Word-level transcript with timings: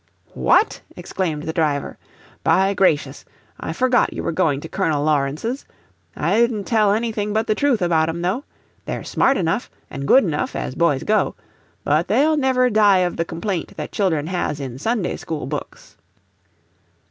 "What!" 0.33 0.81
exclaimed 0.95 1.43
the 1.43 1.53
driver. 1.53 1.99
"By 2.43 2.73
gracious! 2.73 3.23
I 3.59 3.71
forgot 3.71 4.11
you 4.13 4.23
were 4.23 4.31
going 4.31 4.59
to 4.61 4.67
Colonel 4.67 5.03
Lawrence's! 5.03 5.63
I 6.17 6.37
didn't 6.39 6.63
tell 6.63 6.91
anything 6.91 7.33
but 7.33 7.45
the 7.45 7.53
truth 7.53 7.83
about 7.83 8.09
'em, 8.09 8.23
though; 8.23 8.43
they're 8.85 9.03
smart 9.03 9.37
enough, 9.37 9.69
an' 9.91 10.07
good 10.07 10.23
enough, 10.23 10.55
as 10.55 10.73
boys 10.73 11.03
go; 11.03 11.35
but 11.83 12.07
they'll 12.07 12.35
never 12.35 12.67
die 12.71 13.05
of 13.05 13.15
the 13.17 13.25
complaint 13.25 13.77
that 13.77 13.91
children 13.91 14.25
has 14.25 14.59
in 14.59 14.79
Sunday 14.79 15.17
school 15.17 15.45
books." 15.45 15.97